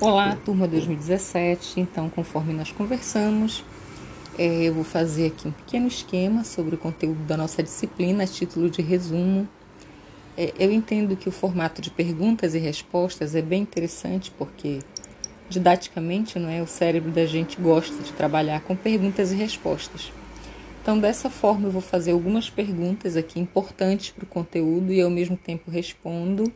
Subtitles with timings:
[0.00, 1.80] Olá, turma 2017.
[1.80, 3.64] Então, conforme nós conversamos,
[4.38, 8.26] é, eu vou fazer aqui um pequeno esquema sobre o conteúdo da nossa disciplina, a
[8.26, 9.48] título de resumo.
[10.36, 14.78] É, eu entendo que o formato de perguntas e respostas é bem interessante porque,
[15.48, 20.12] didaticamente, não é, o cérebro da gente gosta de trabalhar com perguntas e respostas.
[20.82, 25.10] Então, dessa forma, eu vou fazer algumas perguntas aqui importantes para o conteúdo e, ao
[25.10, 26.50] mesmo tempo, respondo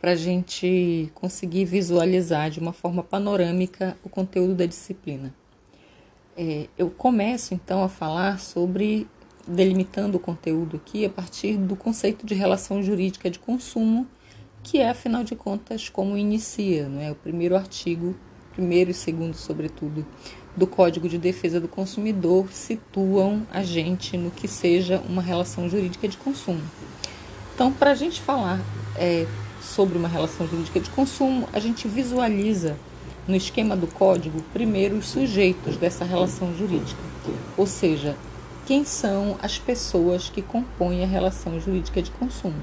[0.00, 5.34] para a gente conseguir visualizar de uma forma panorâmica o conteúdo da disciplina.
[6.36, 9.06] É, eu começo então a falar sobre
[9.46, 14.06] delimitando o conteúdo aqui a partir do conceito de relação jurídica de consumo,
[14.62, 17.10] que é afinal de contas como inicia, não é?
[17.10, 18.14] O primeiro artigo,
[18.52, 20.06] primeiro e segundo, sobretudo,
[20.56, 26.08] do Código de Defesa do Consumidor situam a gente no que seja uma relação jurídica
[26.08, 26.62] de consumo.
[27.54, 28.60] Então, para a gente falar
[28.96, 29.26] é,
[29.70, 32.76] sobre uma relação jurídica de consumo, a gente visualiza
[33.26, 37.00] no esquema do código primeiro os sujeitos dessa relação jurídica,
[37.56, 38.16] ou seja,
[38.66, 42.60] quem são as pessoas que compõem a relação jurídica de consumo.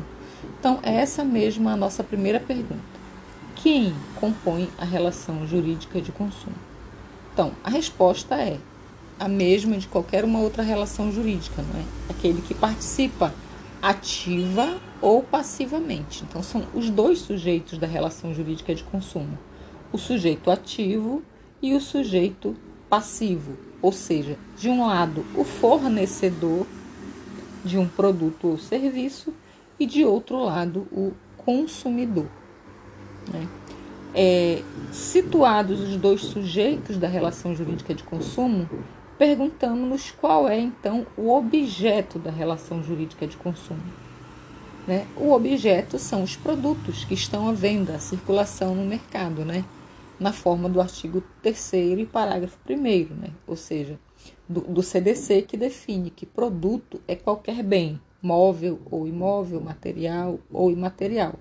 [0.60, 2.98] Então, é essa mesma a nossa primeira pergunta.
[3.56, 6.56] Quem compõe a relação jurídica de consumo?
[7.34, 8.58] Então, a resposta é
[9.20, 11.84] a mesma de qualquer uma outra relação jurídica, não é?
[12.10, 13.34] Aquele que participa
[13.82, 16.24] ativa ou passivamente.
[16.24, 19.38] Então, são os dois sujeitos da relação jurídica de consumo:
[19.92, 21.22] o sujeito ativo
[21.62, 22.56] e o sujeito
[22.90, 23.58] passivo.
[23.82, 26.66] Ou seja, de um lado, o fornecedor
[27.64, 29.34] de um produto ou serviço,
[29.80, 32.28] e de outro lado, o consumidor.
[33.32, 33.48] Né?
[34.14, 38.68] É, situados os dois sujeitos da relação jurídica de consumo,
[39.18, 43.82] perguntamos-nos qual é então o objeto da relação jurídica de consumo.
[44.88, 45.06] Né?
[45.18, 49.66] O objeto são os produtos que estão à venda, à circulação no mercado, né?
[50.20, 53.30] na forma do artigo 3 e parágrafo 1, né?
[53.46, 54.00] ou seja,
[54.48, 60.72] do, do CDC, que define que produto é qualquer bem, móvel ou imóvel, material ou
[60.72, 61.36] imaterial,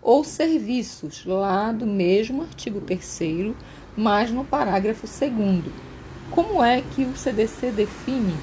[0.00, 3.54] ou serviços, lá do mesmo artigo 3,
[3.96, 5.87] mas no parágrafo 2
[6.30, 8.34] como é que o CDC define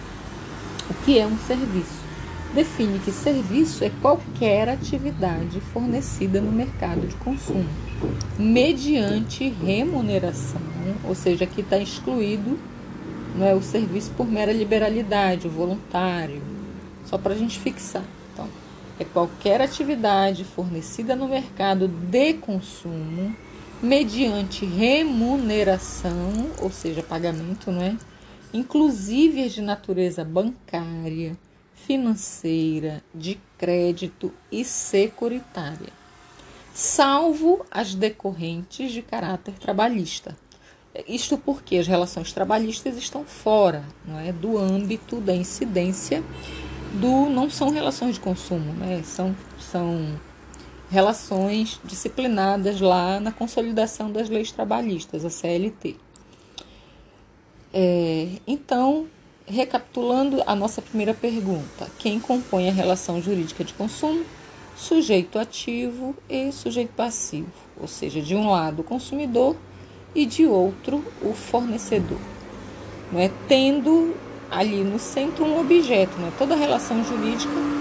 [0.90, 2.06] o que é um serviço?
[2.54, 7.68] Define que serviço é qualquer atividade fornecida no mercado de consumo,
[8.38, 10.62] mediante remuneração,
[11.04, 12.58] ou seja, aqui está excluído
[13.36, 16.42] não é, o serviço por mera liberalidade, o voluntário,
[17.06, 18.04] só para a gente fixar.
[18.34, 18.48] Então,
[18.98, 23.36] é qualquer atividade fornecida no mercado de consumo
[23.86, 27.96] mediante remuneração, ou seja, pagamento, não é?
[28.52, 31.38] Inclusive as de natureza bancária,
[31.76, 35.94] financeira, de crédito e securitária,
[36.74, 40.36] salvo as decorrentes de caráter trabalhista.
[41.08, 46.24] Isto porque as relações trabalhistas estão fora, não é, do âmbito da incidência
[46.94, 49.04] do não são relações de consumo, né?
[49.04, 50.20] São são
[50.96, 55.98] relações disciplinadas lá na consolidação das leis trabalhistas, a CLT.
[57.74, 59.06] É, então,
[59.46, 64.24] recapitulando a nossa primeira pergunta: quem compõe a relação jurídica de consumo?
[64.78, 69.56] Sujeito ativo e sujeito passivo, ou seja, de um lado o consumidor
[70.14, 72.20] e de outro o fornecedor,
[73.12, 73.30] não é?
[73.48, 74.16] tendo
[74.52, 76.32] ali no centro um objeto, não é?
[76.38, 77.75] toda relação jurídica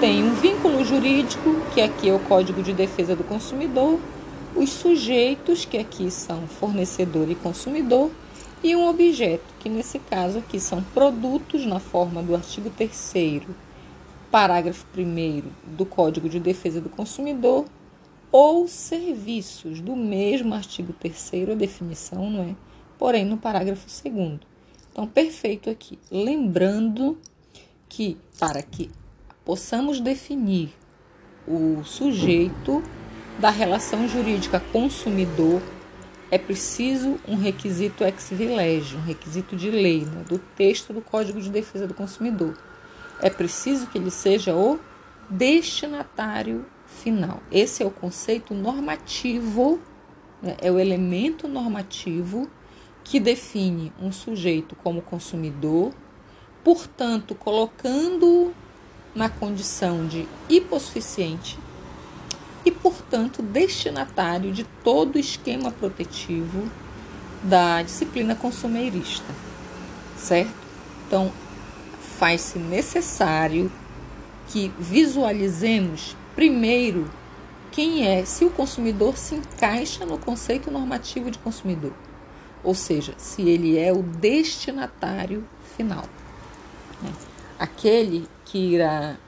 [0.00, 4.00] tem um vínculo jurídico, que aqui é o Código de Defesa do Consumidor,
[4.56, 8.10] os sujeitos, que aqui são fornecedor e consumidor,
[8.64, 13.42] e um objeto, que nesse caso aqui são produtos na forma do artigo 3
[14.30, 15.42] parágrafo 1
[15.76, 17.66] do Código de Defesa do Consumidor,
[18.32, 22.54] ou serviços do mesmo artigo 3 a definição, não é?
[22.98, 24.40] Porém, no parágrafo 2
[24.90, 25.98] Então, perfeito aqui.
[26.10, 27.18] Lembrando
[27.86, 28.90] que para que
[29.50, 30.72] possamos definir
[31.44, 32.80] o sujeito
[33.36, 35.60] da relação jurídica consumidor,
[36.30, 41.40] é preciso um requisito ex vilege, um requisito de lei, né, do texto do Código
[41.40, 42.56] de Defesa do Consumidor.
[43.20, 44.78] É preciso que ele seja o
[45.28, 47.42] destinatário final.
[47.50, 49.80] Esse é o conceito normativo,
[50.40, 52.48] né, é o elemento normativo
[53.02, 55.92] que define um sujeito como consumidor,
[56.62, 58.54] portanto, colocando
[59.14, 61.58] na condição de hipossuficiente
[62.64, 66.70] e, portanto, destinatário de todo o esquema protetivo
[67.42, 69.34] da disciplina consumerista,
[70.16, 70.52] certo?
[71.06, 71.32] Então,
[72.18, 73.72] faz-se necessário
[74.48, 77.10] que visualizemos primeiro
[77.72, 81.92] quem é, se o consumidor se encaixa no conceito normativo de consumidor,
[82.62, 85.44] ou seja, se ele é o destinatário
[85.76, 86.04] final,
[87.00, 87.10] né?
[87.60, 89.18] Aquele que irá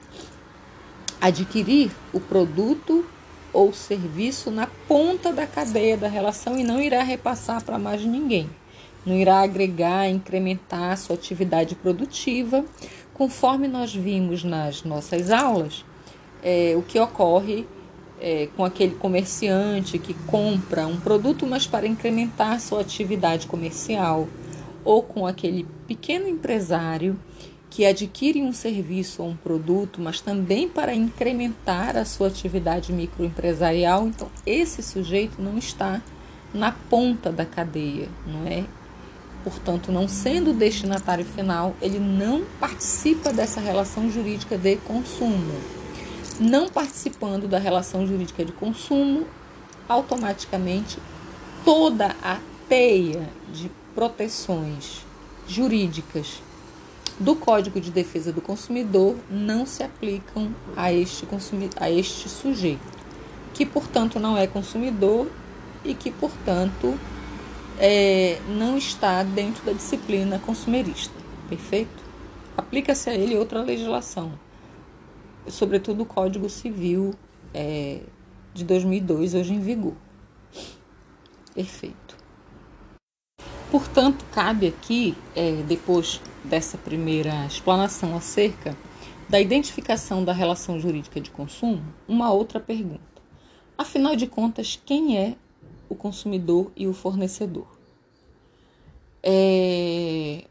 [1.21, 3.05] adquirir o produto
[3.53, 8.49] ou serviço na ponta da cadeia da relação e não irá repassar para mais ninguém.
[9.05, 12.65] Não irá agregar, incrementar a sua atividade produtiva.
[13.13, 15.85] Conforme nós vimos nas nossas aulas,
[16.43, 17.67] é, o que ocorre
[18.19, 24.27] é, com aquele comerciante que compra um produto, mas para incrementar sua atividade comercial,
[24.85, 27.19] ou com aquele pequeno empresário
[27.73, 34.07] que adquire um serviço ou um produto, mas também para incrementar a sua atividade microempresarial,
[34.07, 36.03] então esse sujeito não está
[36.53, 38.65] na ponta da cadeia, não é?
[39.43, 45.55] Portanto, não sendo destinatário final, ele não participa dessa relação jurídica de consumo.
[46.39, 49.27] Não participando da relação jurídica de consumo,
[49.89, 50.99] automaticamente
[51.65, 55.07] toda a teia de proteções
[55.49, 56.43] jurídicas
[57.19, 61.27] do Código de Defesa do Consumidor não se aplicam a este,
[61.79, 62.81] a este sujeito,
[63.55, 65.31] que, portanto, não é consumidor
[65.85, 66.99] e que, portanto,
[67.79, 71.15] é, não está dentro da disciplina consumerista.
[71.49, 72.03] Perfeito?
[72.57, 74.33] Aplica-se a ele outra legislação,
[75.49, 77.15] sobretudo o Código Civil
[77.53, 78.01] é,
[78.55, 79.95] de 2002, hoje em vigor.
[81.55, 82.22] Perfeito.
[83.73, 88.77] Portanto, cabe aqui, é, depois dessa primeira explanação acerca
[89.31, 93.01] da identificação da relação jurídica de consumo, uma outra pergunta.
[93.79, 95.37] Afinal de contas, quem é
[95.89, 97.67] o consumidor e o fornecedor?
[99.23, 100.45] É...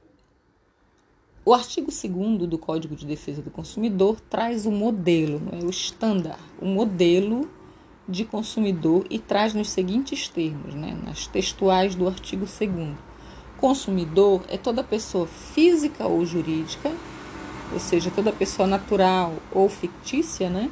[1.45, 5.63] O artigo 2 do Código de Defesa do Consumidor traz o modelo, é?
[5.63, 7.47] o estándar, o modelo
[8.09, 10.99] de consumidor e traz nos seguintes termos, né?
[11.05, 13.10] nas textuais do artigo 2
[13.61, 16.91] consumidor é toda pessoa física ou jurídica,
[17.71, 20.69] ou seja, toda pessoa natural ou fictícia, né?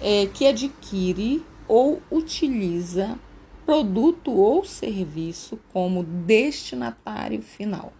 [0.00, 3.18] É, que adquire ou utiliza
[3.64, 7.92] produto ou serviço como destinatário final.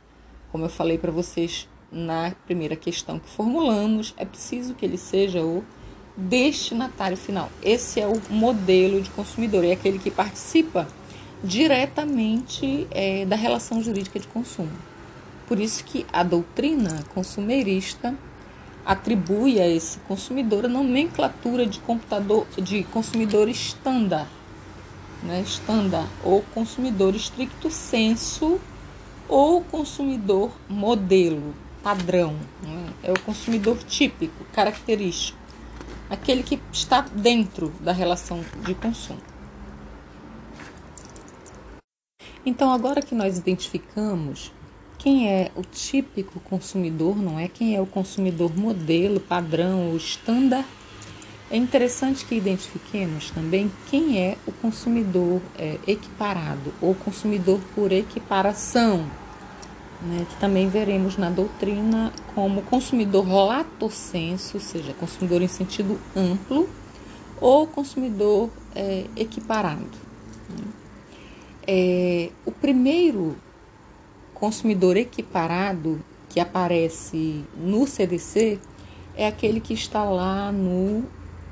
[0.52, 5.42] Como eu falei para vocês na primeira questão que formulamos, é preciso que ele seja
[5.42, 5.64] o
[6.16, 7.50] destinatário final.
[7.62, 10.86] Esse é o modelo de consumidor, é aquele que participa
[11.42, 14.72] diretamente é, da relação jurídica de consumo.
[15.46, 18.14] Por isso que a doutrina consumerista
[18.84, 24.28] atribui a esse consumidor a nomenclatura de computador de consumidor estándar,
[25.22, 28.60] né, estándar ou consumidor estricto senso
[29.28, 35.38] ou consumidor modelo, padrão, né, é o consumidor típico, característico,
[36.08, 39.20] aquele que está dentro da relação de consumo.
[42.44, 44.52] Então, agora que nós identificamos
[44.98, 47.48] quem é o típico consumidor, não é?
[47.48, 50.64] Quem é o consumidor modelo, padrão ou estándar,
[51.50, 59.04] é interessante que identifiquemos também quem é o consumidor é, equiparado ou consumidor por equiparação,
[60.02, 60.26] né?
[60.28, 66.68] que também veremos na doutrina como consumidor lato sensu, ou seja, consumidor em sentido amplo,
[67.40, 69.98] ou consumidor é, equiparado.
[71.66, 73.36] É, o primeiro
[74.34, 78.58] consumidor equiparado que aparece no CDC
[79.14, 81.04] é aquele que está lá no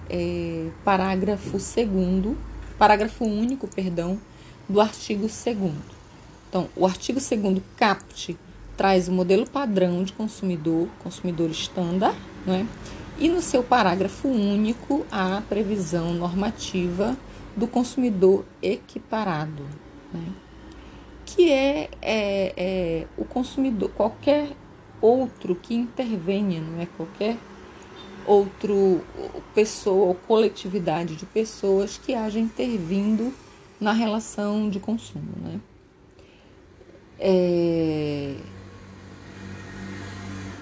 [0.09, 2.37] é, parágrafo segundo,
[2.79, 4.19] parágrafo único, perdão,
[4.69, 5.47] do artigo 2
[6.49, 8.39] Então, o artigo 2 CAPT
[8.77, 12.15] traz o modelo padrão de consumidor, consumidor estándar,
[12.47, 12.67] né?
[13.19, 17.17] e no seu parágrafo único a previsão normativa
[17.57, 19.65] do consumidor equiparado
[20.13, 20.33] né?
[21.25, 24.57] que é, é, é, o consumidor, qualquer
[25.01, 27.37] outro que intervenha, não é qualquer
[28.27, 29.03] outro
[29.55, 33.33] pessoa ou coletividade de pessoas que haja intervindo
[33.81, 35.61] na relação de consumo, né?
[37.19, 38.37] É...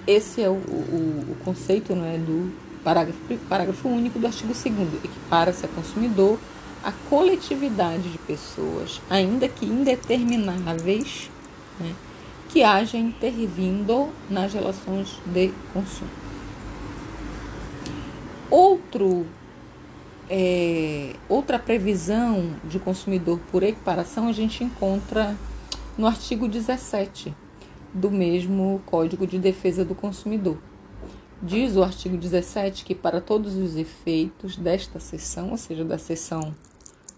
[0.06, 2.52] Esse é o, o, o, conceito não é, do
[2.84, 4.66] parágrafo, parágrafo único do artigo 2
[5.04, 6.38] equipara-se a consumidor
[6.86, 11.28] a coletividade de pessoas, ainda que indetermináveis,
[11.80, 11.92] né,
[12.48, 16.08] que haja intervindo nas relações de consumo.
[18.48, 19.26] Outro,
[20.30, 25.36] é, outra previsão de consumidor por equiparação a gente encontra
[25.98, 27.34] no artigo 17
[27.92, 30.56] do mesmo Código de Defesa do Consumidor,
[31.42, 36.54] Diz o artigo 17 que, para todos os efeitos desta seção, ou seja, da seção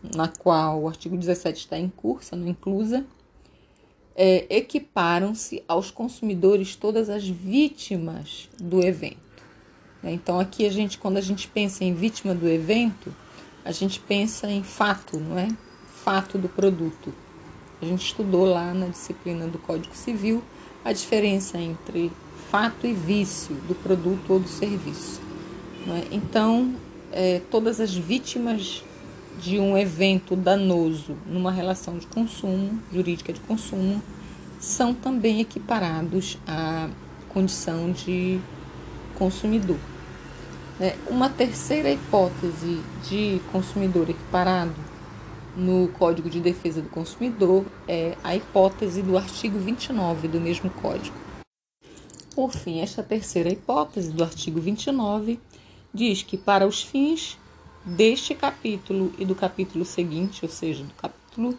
[0.02, 3.05] na qual o artigo 17 está em curso, não inclusa,
[4.14, 9.17] é, equiparam-se aos consumidores todas as vítimas do evento.
[10.02, 10.12] Né?
[10.12, 13.14] Então, aqui a gente, quando a gente pensa em vítima do evento,
[13.64, 15.49] a gente pensa em fato, não é?
[16.02, 17.12] Fato do produto.
[17.81, 20.43] A gente estudou lá na disciplina do Código Civil
[20.85, 22.11] a diferença entre
[22.50, 25.21] fato e vício do produto ou do serviço.
[25.87, 26.09] É?
[26.11, 26.75] Então,
[27.12, 28.83] é, todas as vítimas
[29.40, 34.02] de um evento danoso numa relação de consumo, jurídica de consumo,
[34.59, 36.88] são também equiparados à
[37.28, 38.40] condição de
[39.14, 39.78] consumidor.
[40.80, 44.75] É, uma terceira hipótese de consumidor equiparado
[45.57, 51.16] no Código de Defesa do Consumidor é a hipótese do artigo 29 do mesmo Código.
[52.35, 55.40] Por fim, esta terceira hipótese do artigo 29
[55.92, 57.37] diz que, para os fins
[57.97, 61.57] deste capítulo e do capítulo seguinte, ou seja, do capítulo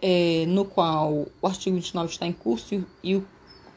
[0.00, 3.26] é, no qual o artigo 29 está em curso e o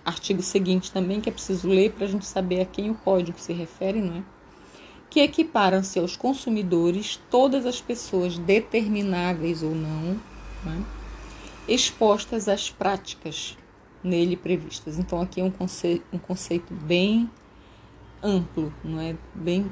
[0.06, 3.40] artigo seguinte também, que é preciso ler para a gente saber a quem o código
[3.40, 4.24] se refere, não é?
[5.10, 10.20] Que equiparam-se aos consumidores todas as pessoas determináveis ou não,
[10.64, 10.84] né?
[11.68, 13.58] expostas às práticas
[14.04, 15.00] nele previstas.
[15.00, 17.30] Então, aqui é um conceito, um conceito bem
[18.22, 19.16] amplo, não é?
[19.34, 19.72] Bem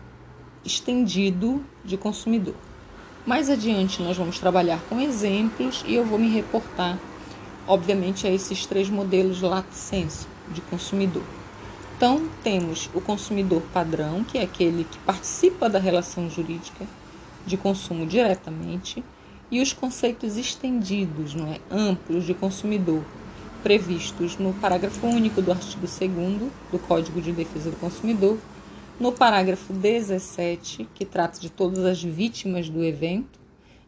[0.66, 2.56] estendido de consumidor.
[3.26, 6.98] Mais adiante, nós vamos trabalhar com exemplos e eu vou me reportar,
[7.68, 11.24] obviamente, a esses três modelos lato senso de consumidor.
[11.96, 16.88] Então, temos o consumidor padrão, que é aquele que participa da relação jurídica
[17.46, 19.04] de consumo diretamente,
[19.52, 23.04] e os conceitos estendidos, não é, amplos de consumidor,
[23.62, 28.38] previstos no parágrafo único do artigo 2 do Código de Defesa do Consumidor,
[29.02, 33.40] no parágrafo 17, que trata de todas as vítimas do evento,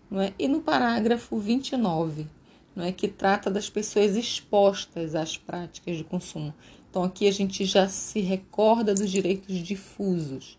[0.10, 0.34] não é?
[0.40, 2.28] e no parágrafo 29,
[2.76, 2.92] não é?
[2.92, 6.52] que trata das pessoas expostas às práticas de consumo.
[6.90, 10.58] Então, aqui a gente já se recorda dos direitos difusos,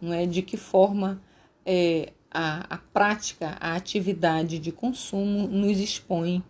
[0.00, 0.26] não é?
[0.26, 1.20] de que forma
[1.66, 6.40] é, a, a prática, a atividade de consumo nos expõe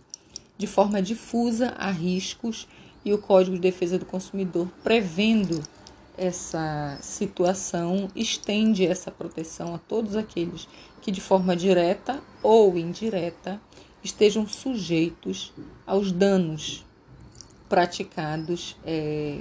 [0.58, 2.68] de forma difusa a riscos
[3.04, 5.62] e o Código de Defesa do Consumidor, prevendo
[6.18, 10.68] essa situação, estende essa proteção a todos aqueles
[11.00, 13.60] que, de forma direta ou indireta,
[14.02, 15.52] estejam sujeitos
[15.86, 16.84] aos danos
[17.68, 19.40] praticados é,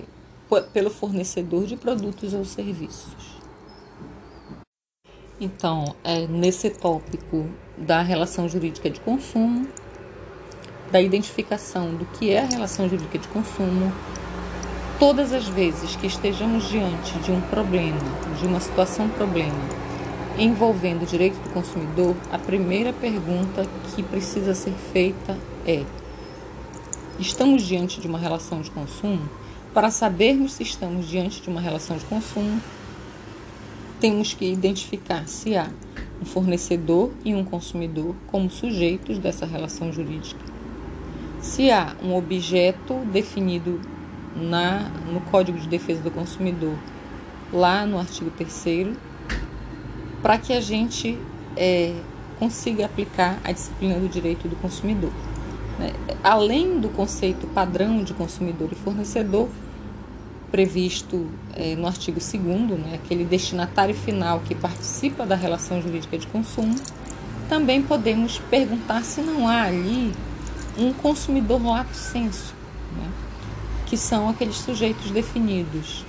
[0.72, 3.38] pelo fornecedor de produtos ou serviços.
[5.40, 9.68] Então, é, nesse tópico da relação jurídica de consumo,
[10.92, 13.92] da identificação do que é a relação jurídica de consumo,
[15.00, 18.00] todas as vezes que estejamos diante de um problema,
[18.40, 19.88] de uma situação problema
[20.40, 25.84] envolvendo o direito do consumidor, a primeira pergunta que precisa ser feita é:
[27.20, 29.28] estamos diante de uma relação de consumo?
[29.74, 32.62] Para sabermos se estamos diante de uma relação de consumo,
[34.00, 35.70] temos que identificar se há
[36.22, 40.58] um fornecedor e um consumidor como sujeitos dessa relação jurídica
[41.40, 43.80] se há um objeto definido
[44.40, 46.76] na, no Código de Defesa do Consumidor,
[47.52, 48.96] lá no artigo 3
[50.22, 51.18] para que a gente
[51.56, 51.94] é,
[52.40, 55.12] consiga aplicar a disciplina do direito do consumidor.
[55.80, 55.94] Né?
[56.24, 59.48] Além do conceito padrão de consumidor e fornecedor,
[60.52, 66.26] previsto é, no artigo 2, né, aquele destinatário final que participa da relação jurídica de
[66.28, 66.76] consumo,
[67.50, 70.12] também podemos perguntar se não há ali
[70.78, 72.57] um consumidor lato senso?
[73.88, 76.06] Que são aqueles sujeitos definidos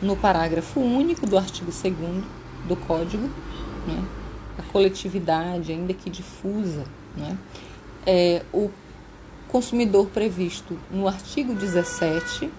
[0.00, 2.24] no parágrafo único do artigo 2
[2.68, 3.28] do Código,
[3.86, 4.04] né?
[4.58, 6.84] a coletividade, ainda que difusa,
[7.16, 7.36] né?
[8.06, 8.70] é o
[9.48, 12.50] consumidor previsto no artigo 17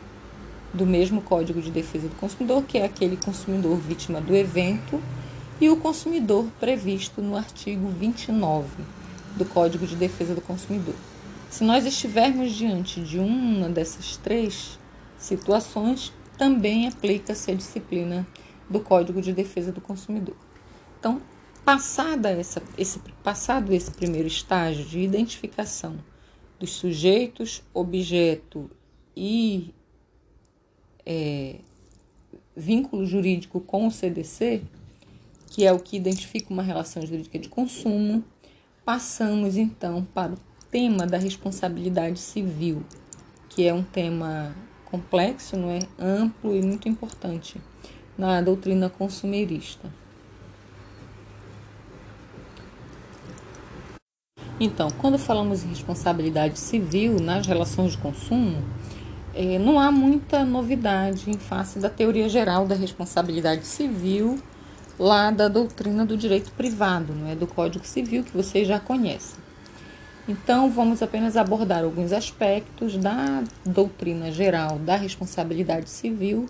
[0.74, 5.00] do mesmo Código de Defesa do Consumidor, que é aquele consumidor vítima do evento,
[5.62, 8.68] e o consumidor previsto no artigo 29
[9.38, 10.96] do Código de Defesa do Consumidor.
[11.54, 14.80] Se nós estivermos diante de uma dessas três
[15.20, 18.28] situações, também aplica-se a disciplina
[18.68, 20.36] do Código de Defesa do Consumidor.
[20.98, 21.22] Então,
[21.64, 25.96] passada essa, esse, passado esse primeiro estágio de identificação
[26.60, 28.68] dos sujeitos, objeto
[29.16, 29.76] e
[31.06, 31.58] é,
[32.58, 34.64] vínculo jurídico com o CDC,
[35.52, 38.24] que é o que identifica uma relação jurídica de consumo,
[38.84, 42.84] passamos então para o tema da responsabilidade civil,
[43.48, 47.62] que é um tema complexo, não é amplo e muito importante,
[48.18, 49.88] na doutrina consumerista.
[54.60, 58.58] Então, quando falamos em responsabilidade civil nas relações de consumo,
[59.36, 64.40] é, não há muita novidade em face da teoria geral da responsabilidade civil
[64.98, 69.43] lá da doutrina do direito privado, não é do Código Civil que vocês já conhecem.
[70.28, 76.46] Então, vamos apenas abordar alguns aspectos da doutrina geral da responsabilidade civil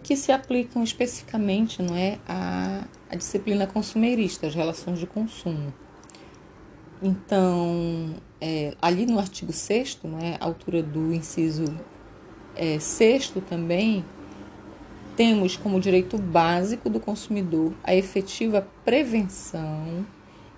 [0.00, 5.74] que se aplicam especificamente, não é, à, à disciplina consumerista, as relações de consumo.
[7.02, 11.64] Então, é, ali no artigo 6 não é, altura do inciso
[12.54, 14.04] é, 6 também,
[15.16, 20.06] temos como direito básico do consumidor a efetiva prevenção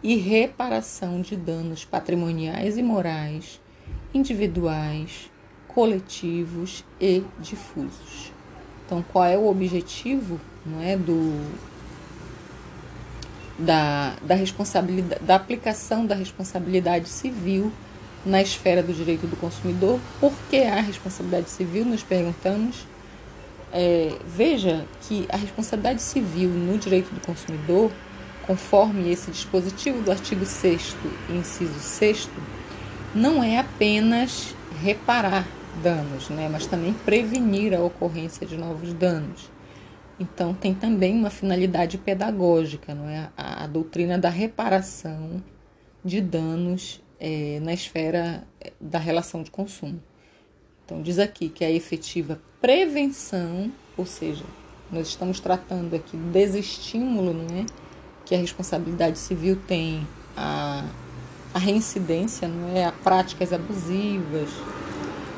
[0.02, 3.60] e reparação de danos patrimoniais e morais,
[4.14, 5.30] individuais,
[5.66, 8.32] coletivos e difusos.
[8.84, 11.46] Então, qual é o objetivo não é, do,
[13.58, 17.72] da, da responsabilidade, da aplicação da responsabilidade civil
[18.24, 19.98] na esfera do direito do consumidor.
[20.20, 21.84] Por que a responsabilidade civil?
[21.84, 22.86] Nos perguntamos.
[23.72, 27.90] É, veja que a responsabilidade civil no direito do consumidor,
[28.48, 30.96] conforme esse dispositivo do artigo 6
[31.28, 32.30] inciso 6
[33.14, 35.46] não é apenas reparar
[35.82, 39.50] danos, né, mas também prevenir a ocorrência de novos danos.
[40.18, 43.30] Então, tem também uma finalidade pedagógica, não é?
[43.36, 45.42] a, a doutrina da reparação
[46.04, 50.02] de danos é, na esfera é, da relação de consumo.
[50.84, 54.44] Então, diz aqui que a efetiva prevenção, ou seja,
[54.90, 57.64] nós estamos tratando aqui desestímulo, não é?
[58.28, 60.06] Que a responsabilidade civil tem
[60.36, 60.84] a,
[61.54, 62.84] a reincidência, não é?
[62.84, 64.50] A práticas abusivas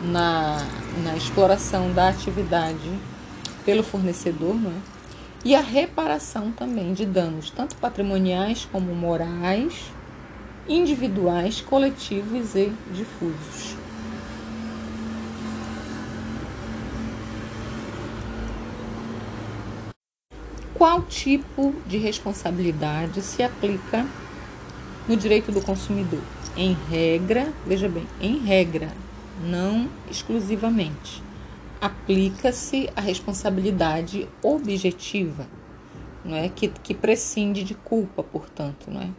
[0.03, 0.59] na,
[1.05, 2.91] na exploração da atividade
[3.65, 5.01] pelo fornecedor, não é?
[5.45, 9.91] E a reparação também de danos, tanto patrimoniais como morais,
[10.69, 13.77] individuais, coletivos e difusos.
[20.81, 24.07] Qual tipo de responsabilidade se aplica
[25.07, 26.23] no direito do consumidor?
[26.57, 28.89] Em regra, veja bem, em regra,
[29.45, 31.23] não exclusivamente
[31.83, 35.47] aplica-se a responsabilidade objetiva,
[36.25, 39.11] não é que, que prescinde de culpa, portanto, não é?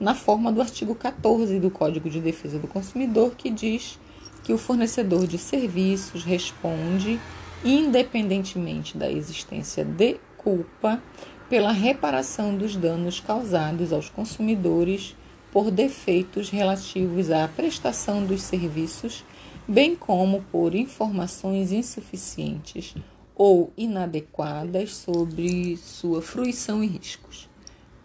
[0.00, 3.96] Na forma do artigo 14 do Código de Defesa do Consumidor, que diz
[4.42, 7.20] que o fornecedor de serviços responde,
[7.64, 11.02] independentemente da existência de culpa,
[11.50, 15.16] pela reparação dos danos causados aos consumidores
[15.50, 19.24] por defeitos relativos à prestação dos serviços
[19.66, 22.94] bem como por informações insuficientes
[23.34, 27.48] ou inadequadas sobre sua fruição e riscos.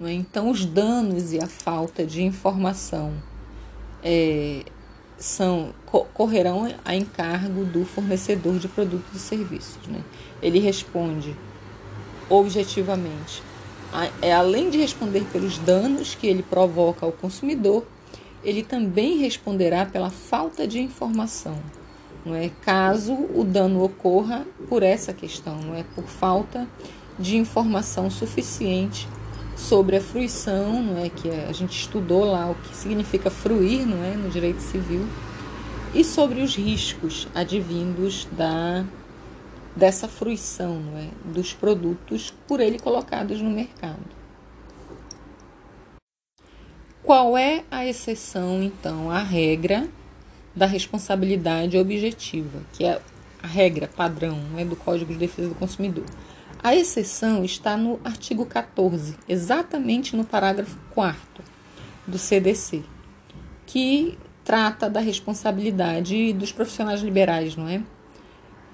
[0.01, 0.11] É?
[0.11, 3.13] Então, os danos e a falta de informação
[4.03, 4.63] é,
[5.15, 5.73] são,
[6.13, 9.87] correrão a encargo do fornecedor de produtos e serviços.
[9.87, 10.03] Né?
[10.41, 11.35] Ele responde
[12.31, 13.43] objetivamente,
[14.21, 17.85] é, além de responder pelos danos que ele provoca ao consumidor,
[18.43, 21.57] ele também responderá pela falta de informação,
[22.25, 22.49] não é?
[22.61, 25.83] Caso o dano ocorra por essa questão, não é?
[25.83, 26.67] Por falta
[27.19, 29.07] de informação suficiente
[29.55, 31.09] sobre a fruição, não é?
[31.09, 34.15] Que a gente estudou lá o que significa fruir, não é?
[34.15, 35.05] No direito civil
[35.93, 38.85] e sobre os riscos advindos da
[39.75, 41.09] dessa fruição, não é?
[41.25, 44.21] Dos produtos por ele colocados no mercado.
[47.03, 49.87] Qual é a exceção, então, à regra
[50.55, 53.01] da responsabilidade objetiva, que é
[53.41, 56.05] a regra padrão né, do Código de Defesa do Consumidor?
[56.63, 61.43] A exceção está no artigo 14, exatamente no parágrafo 4
[62.05, 62.83] do CDC,
[63.65, 67.81] que trata da responsabilidade dos profissionais liberais, não é?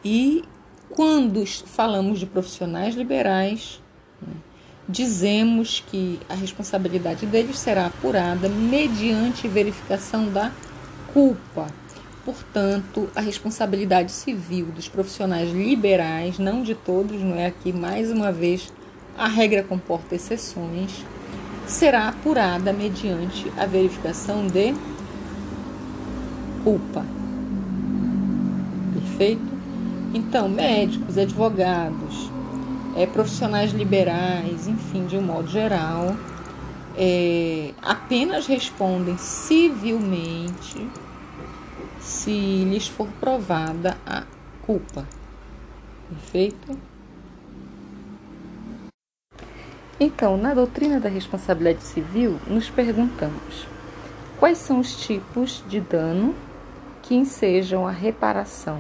[0.03, 0.43] E
[0.89, 3.81] quando falamos de profissionais liberais,
[4.21, 4.33] né,
[4.87, 10.51] dizemos que a responsabilidade deles será apurada mediante verificação da
[11.13, 11.67] culpa.
[12.23, 18.31] Portanto, a responsabilidade civil dos profissionais liberais, não de todos, não é aqui mais uma
[18.31, 18.71] vez
[19.17, 21.05] a regra comporta exceções,
[21.65, 24.73] será apurada mediante a verificação de
[26.63, 27.05] culpa.
[28.93, 29.56] Perfeito?
[30.13, 32.31] Então, médicos, advogados,
[32.95, 36.15] é, profissionais liberais, enfim, de um modo geral,
[36.97, 40.89] é, apenas respondem civilmente
[41.99, 44.23] se lhes for provada a
[44.65, 45.05] culpa.
[46.09, 46.77] Perfeito?
[49.99, 53.67] Então, na doutrina da responsabilidade civil, nos perguntamos
[54.39, 56.33] quais são os tipos de dano
[57.01, 58.79] que ensejam a reparação,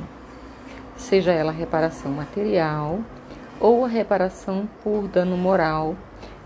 [0.97, 2.99] seja ela reparação material
[3.59, 5.95] ou a reparação por dano moral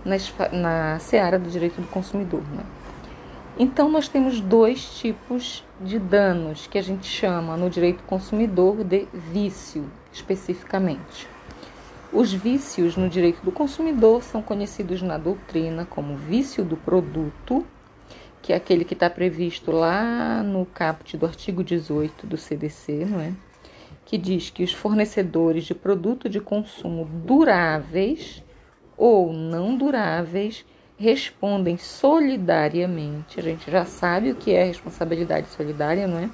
[0.03, 2.41] na seara do direito do consumidor.
[2.51, 2.63] Né?
[3.57, 9.07] Então, nós temos dois tipos de danos que a gente chama no direito consumidor de
[9.13, 11.27] vício, especificamente.
[12.11, 17.65] Os vícios no direito do consumidor são conhecidos na doutrina como vício do produto,
[18.41, 23.19] que é aquele que está previsto lá no caput do artigo 18 do CDC, não
[23.19, 23.31] é?
[24.05, 28.43] Que diz que os fornecedores de produto de consumo duráveis
[28.97, 30.65] ou não duráveis
[30.97, 33.39] respondem solidariamente.
[33.39, 36.29] A gente já sabe o que é responsabilidade solidária, não é?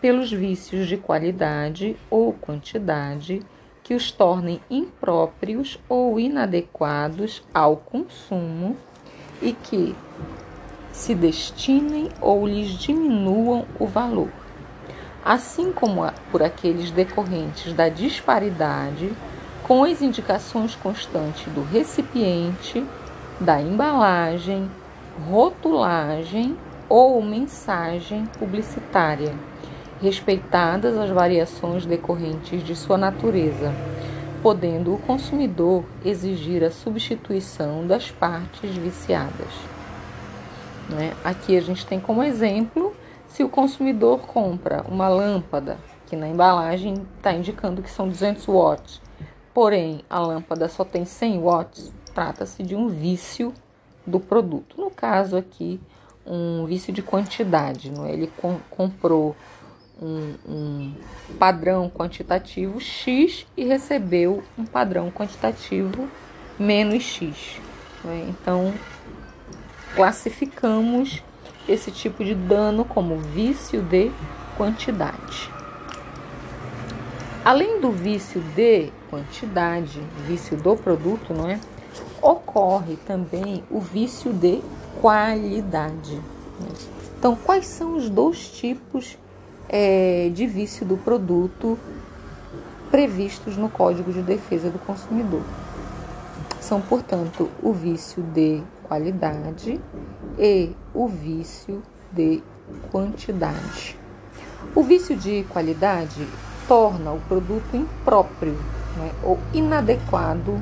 [0.00, 3.42] Pelos vícios de qualidade ou quantidade
[3.82, 8.76] que os tornem impróprios ou inadequados ao consumo
[9.42, 9.94] e que
[10.92, 14.30] se destinem ou lhes diminuam o valor,
[15.24, 19.12] assim como por aqueles decorrentes da disparidade
[19.62, 22.84] com as indicações constantes do recipiente,
[23.40, 24.70] da embalagem,
[25.28, 26.56] rotulagem
[26.88, 29.32] ou mensagem publicitária
[30.02, 33.72] respeitadas as variações decorrentes de sua natureza,
[34.42, 39.52] podendo o consumidor exigir a substituição das partes viciadas.
[40.90, 41.12] Né?
[41.22, 42.91] Aqui a gente tem como exemplo
[43.32, 49.00] se o consumidor compra uma lâmpada, que na embalagem está indicando que são 200 watts,
[49.54, 53.54] porém a lâmpada só tem 100 watts, trata-se de um vício
[54.06, 54.78] do produto.
[54.78, 55.80] No caso aqui,
[56.26, 58.12] um vício de quantidade, não é?
[58.12, 59.34] ele com, comprou
[60.00, 60.94] um, um
[61.38, 66.06] padrão quantitativo X e recebeu um padrão quantitativo
[66.58, 67.58] menos X.
[68.04, 68.26] Né?
[68.28, 68.74] Então,
[69.94, 71.22] classificamos
[71.68, 74.10] esse tipo de dano como vício de
[74.56, 75.50] quantidade.
[77.44, 81.58] Além do vício de quantidade, vício do produto, não é?
[82.20, 84.60] Ocorre também o vício de
[85.00, 86.20] qualidade.
[87.18, 89.18] Então, quais são os dois tipos
[89.68, 91.78] é, de vício do produto
[92.92, 95.40] previstos no Código de Defesa do Consumidor.
[96.60, 99.80] São, portanto, o vício de qualidade
[100.38, 102.42] e o vício de
[102.90, 103.98] quantidade.
[104.74, 106.26] O vício de qualidade
[106.68, 108.56] torna o produto impróprio
[108.96, 110.60] né, ou inadequado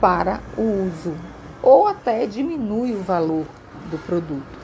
[0.00, 1.14] para o uso,
[1.62, 3.46] ou até diminui o valor
[3.90, 4.58] do produto.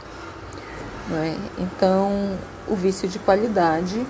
[1.08, 1.36] Né?
[1.58, 4.04] Então, o vício de qualidade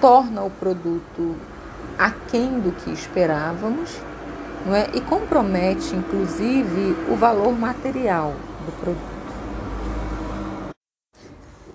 [0.00, 1.36] torna o produto
[1.98, 3.98] aquém do que esperávamos
[4.66, 4.90] não é?
[4.92, 8.34] e compromete, inclusive, o valor material
[8.66, 9.16] do produto.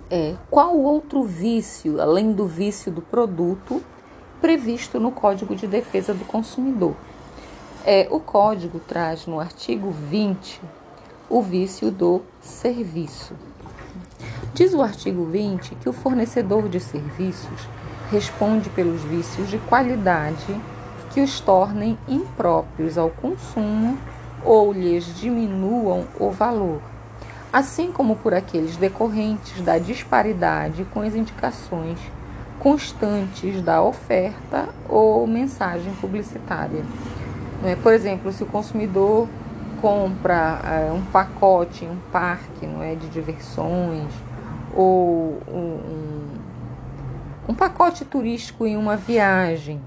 [0.09, 3.81] É, qual outro vício, além do vício do produto,
[4.41, 6.93] previsto no Código de Defesa do Consumidor?
[7.85, 10.61] É, o código traz no artigo 20
[11.29, 13.33] o vício do serviço.
[14.53, 17.67] Diz o artigo 20 que o fornecedor de serviços
[18.11, 20.61] responde pelos vícios de qualidade
[21.11, 23.97] que os tornem impróprios ao consumo
[24.43, 26.81] ou lhes diminuam o valor,
[27.51, 31.99] assim como por aqueles decorrentes da disparidade com as indicações
[32.59, 36.83] constantes da oferta ou mensagem publicitária.
[37.63, 37.75] É?
[37.75, 39.27] Por exemplo, se o consumidor
[39.81, 44.11] compra é, um pacote um parque não é, de diversões
[44.75, 46.27] ou um,
[47.49, 49.81] um pacote turístico em uma viagem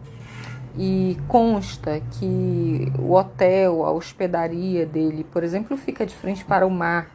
[0.76, 6.70] e consta que o hotel, a hospedaria dele, por exemplo, fica de frente para o
[6.70, 7.10] mar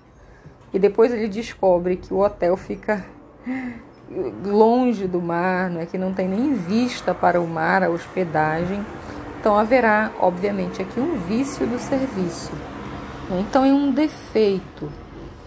[0.74, 3.06] e depois ele descobre que o hotel fica
[4.45, 8.86] longe do mar, não é que não tem nem vista para o mar, a hospedagem.
[9.39, 12.52] Então haverá, obviamente, aqui um vício do serviço.
[13.32, 14.89] Então é um defeito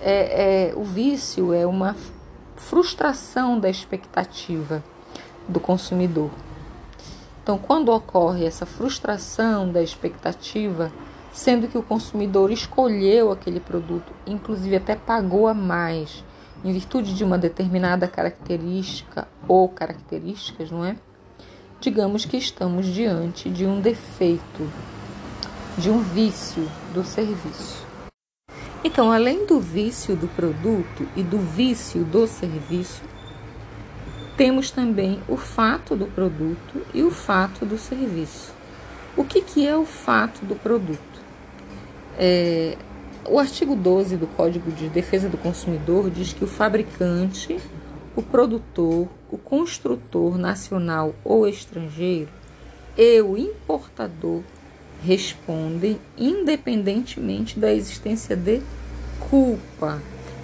[0.03, 1.95] é, é, o vício é uma
[2.57, 4.83] frustração da expectativa
[5.49, 6.31] do consumidor.
[7.43, 10.93] Então, quando ocorre essa frustração da expectativa,
[11.33, 16.25] sendo que o consumidor escolheu aquele produto, inclusive até pagou a mais,
[16.65, 20.97] em virtude de uma determinada característica ou características, não é?
[21.81, 24.71] Digamos que estamos diante de um defeito,
[25.77, 27.85] de um vício do serviço.
[28.85, 33.03] Então, além do vício do produto e do vício do serviço,
[34.37, 38.53] temos também o fato do produto e o fato do serviço.
[39.17, 41.21] O que, que é o fato do produto?
[42.19, 42.77] É,
[43.29, 47.59] o artigo 12 do Código de Defesa do Consumidor diz que o fabricante,
[48.17, 52.29] o produtor, o construtor nacional ou estrangeiro
[52.97, 54.43] e o importador
[55.05, 58.61] respondem independentemente da existência de
[59.31, 60.01] culpa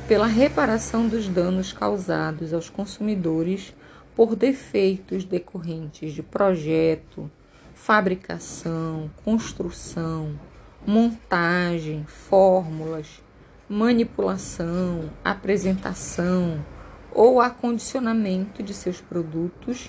[0.06, 3.74] pela reparação dos danos causados aos consumidores
[4.18, 7.30] por defeitos decorrentes de projeto,
[7.72, 10.36] fabricação, construção,
[10.84, 13.22] montagem, fórmulas,
[13.68, 16.64] manipulação, apresentação
[17.12, 19.88] ou acondicionamento de seus produtos,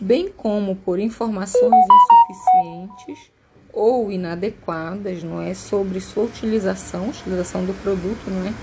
[0.00, 1.84] bem como por informações
[2.32, 3.30] insuficientes
[3.74, 8.54] ou inadequadas, não é, sobre sua utilização, utilização do produto, não é,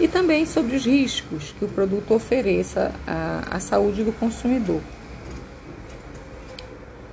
[0.00, 4.80] e também sobre os riscos que o produto ofereça à, à saúde do consumidor.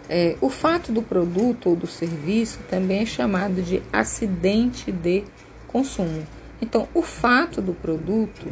[0.09, 5.25] É, o fato do produto ou do serviço também é chamado de acidente de
[5.67, 6.25] consumo.
[6.61, 8.47] Então, o fato do produto,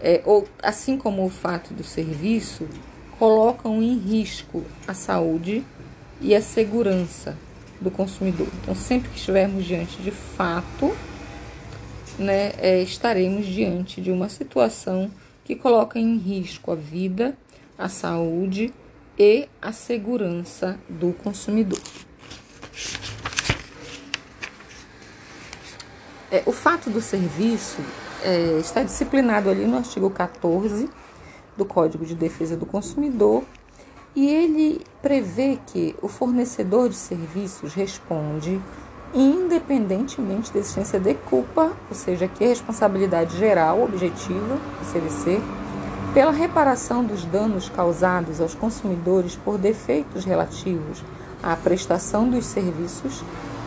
[0.00, 2.68] é, ou assim como o fato do serviço,
[3.18, 5.64] colocam em risco a saúde
[6.20, 7.36] e a segurança
[7.80, 8.46] do consumidor.
[8.62, 10.94] Então, sempre que estivermos diante de fato,
[12.18, 15.10] né, é, estaremos diante de uma situação
[15.44, 17.36] que coloca em risco a vida,
[17.78, 18.72] a saúde
[19.18, 21.80] e a segurança do consumidor.
[26.30, 27.80] É, o fato do serviço
[28.22, 30.90] é, está disciplinado ali no artigo 14
[31.56, 33.44] do Código de Defesa do Consumidor
[34.14, 38.60] e ele prevê que o fornecedor de serviços responde
[39.14, 45.40] independentemente da existência de culpa, ou seja, que é responsabilidade geral objetiva do CVC
[46.12, 51.02] pela reparação dos danos causados aos consumidores por defeitos relativos
[51.42, 53.22] à prestação dos serviços,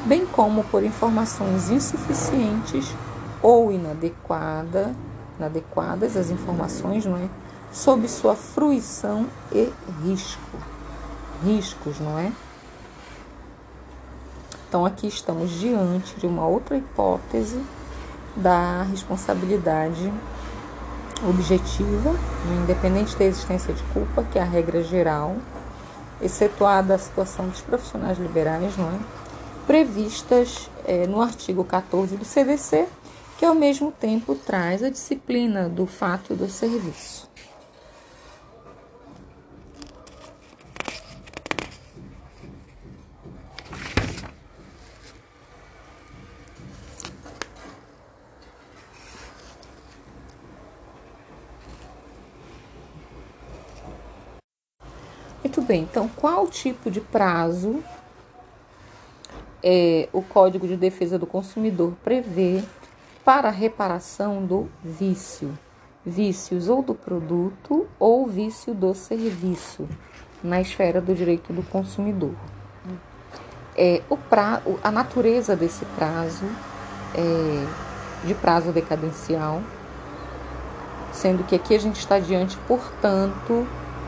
[0.05, 2.93] bem como por informações insuficientes
[3.41, 4.95] ou inadequada,
[5.37, 7.29] inadequadas as informações, não é?
[7.71, 9.71] Sob sua fruição e
[10.03, 10.57] risco.
[11.43, 12.31] Riscos, não é?
[14.71, 17.61] Então aqui estamos diante de uma outra hipótese
[18.37, 20.09] da responsabilidade
[21.27, 22.15] objetiva,
[22.63, 25.35] independente da existência de culpa, que é a regra geral,
[26.21, 28.99] excetuada a situação dos profissionais liberais, não é?
[29.67, 32.87] previstas é, no artigo 14 do CDC,
[33.37, 37.30] que ao mesmo tempo traz a disciplina do fato do serviço.
[55.43, 57.83] Muito bem, então qual tipo de prazo
[59.63, 62.63] é, o Código de Defesa do Consumidor prevê
[63.25, 65.57] para reparação do vício?
[66.05, 69.87] Vícios ou do produto ou vício do serviço
[70.43, 72.33] na esfera do direito do consumidor.
[73.75, 76.45] É, o pra, a natureza desse prazo
[77.15, 77.91] é
[78.27, 79.61] de prazo decadencial,
[81.11, 83.67] sendo que aqui a gente está diante, portanto,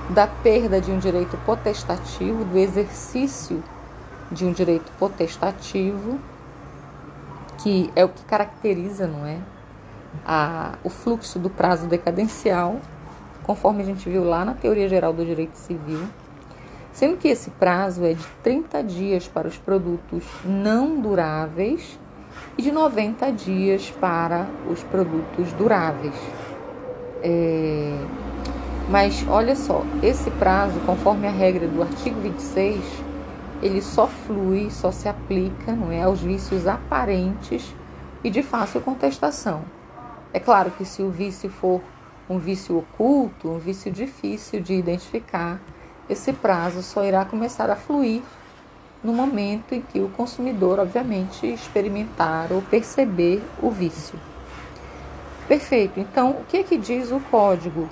[0.09, 3.63] da perda de um direito potestativo, do exercício
[4.31, 6.19] de um direito potestativo,
[7.59, 9.37] que é o que caracteriza, não é?
[10.25, 12.79] A, o fluxo do prazo decadencial,
[13.43, 16.07] conforme a gente viu lá na teoria geral do direito civil,
[16.91, 21.99] sendo que esse prazo é de 30 dias para os produtos não duráveis
[22.57, 26.15] e de 90 dias para os produtos duráveis.
[27.23, 27.97] É,
[28.93, 32.79] mas olha só, esse prazo, conforme a regra do artigo 26,
[33.59, 37.73] ele só flui, só se aplica, não é, aos vícios aparentes
[38.23, 39.63] e de fácil contestação.
[40.31, 41.81] É claro que se o vício for
[42.29, 45.59] um vício oculto, um vício difícil de identificar,
[46.07, 48.21] esse prazo só irá começar a fluir
[49.03, 54.19] no momento em que o consumidor, obviamente, experimentar ou perceber o vício.
[55.47, 55.99] Perfeito.
[55.99, 57.89] Então, o que é que diz o código?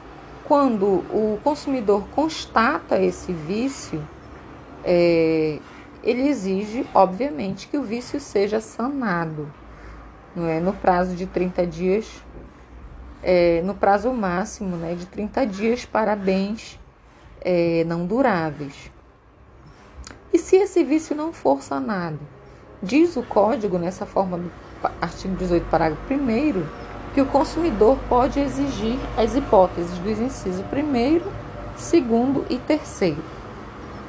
[0.52, 4.06] Quando o consumidor constata esse vício,
[4.84, 5.60] é,
[6.04, 9.50] ele exige, obviamente, que o vício seja sanado.
[10.36, 10.60] Não é?
[10.60, 12.22] No prazo de 30 dias,
[13.24, 16.78] é, no prazo máximo né, de 30 dias para bens
[17.40, 18.92] é, não duráveis.
[20.34, 22.20] E se esse vício não for sanado?
[22.84, 24.52] Diz o código, nessa forma do
[25.00, 26.66] artigo 18, parágrafo 1
[27.14, 31.32] que o consumidor pode exigir as hipóteses dos incisos primeiro,
[31.76, 33.22] segundo e terceiro,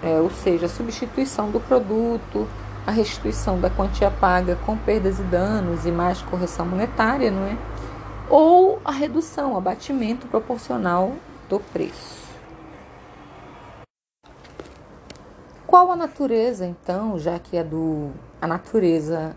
[0.03, 2.47] é, ou seja, a substituição do produto,
[2.87, 7.57] a restituição da quantia paga com perdas e danos e mais correção monetária, não é?
[8.29, 11.13] Ou a redução, abatimento proporcional
[11.49, 12.23] do preço.
[15.67, 18.11] Qual a natureza, então, já que é do
[18.41, 19.37] a natureza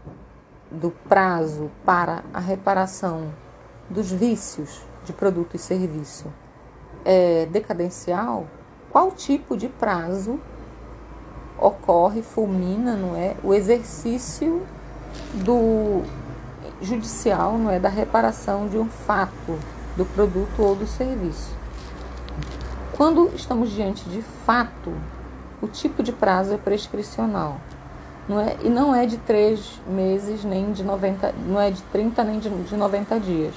[0.71, 3.31] do prazo para a reparação
[3.89, 6.31] dos vícios de produto e serviço
[7.03, 8.47] é decadencial?
[8.89, 10.39] Qual tipo de prazo
[11.59, 14.65] ocorre, fulmina, não é, o exercício
[15.33, 16.03] do
[16.81, 19.59] judicial, não é, da reparação de um fato
[19.95, 21.55] do produto ou do serviço?
[22.95, 24.93] Quando estamos diante de fato
[25.61, 27.59] o tipo de prazo é prescricional.
[28.27, 32.23] Não é, e não é de três meses, nem de 90, não é de 30
[32.23, 33.53] nem de, de 90 dias.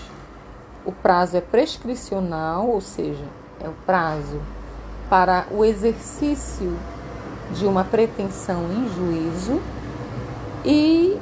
[0.89, 3.27] O prazo é prescricional, ou seja,
[3.63, 4.41] é o prazo
[5.11, 6.79] para o exercício
[7.53, 9.61] de uma pretensão em juízo
[10.65, 11.21] e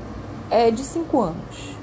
[0.48, 1.76] é de cinco anos.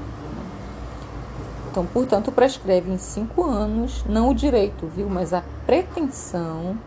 [1.69, 6.77] Então, portanto, prescreve em cinco anos, não o direito, viu, mas a pretensão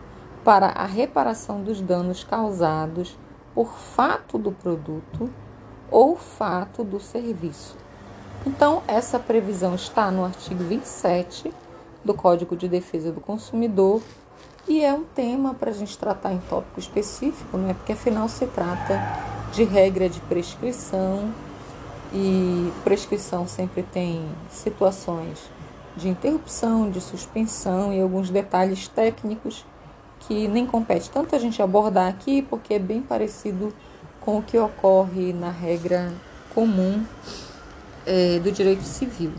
[0.43, 3.15] para a reparação dos danos causados
[3.53, 5.29] por fato do produto
[5.91, 7.77] ou fato do serviço.
[8.45, 11.53] Então, essa previsão está no artigo 27
[12.03, 14.01] do Código de Defesa do Consumidor
[14.67, 17.73] e é um tema para a gente tratar em tópico específico, né?
[17.73, 19.01] porque afinal se trata
[19.53, 21.33] de regra de prescrição
[22.13, 25.39] e prescrição sempre tem situações
[25.95, 29.65] de interrupção, de suspensão e alguns detalhes técnicos
[30.19, 33.73] que nem compete tanto a gente abordar aqui, porque é bem parecido
[34.21, 36.13] com o que ocorre na regra
[36.53, 37.03] comum
[38.07, 39.31] é, do direito civil.